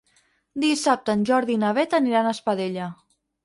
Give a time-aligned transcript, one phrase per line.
[0.63, 2.93] Dissabte en Jordi i na Beth aniran a Espadella.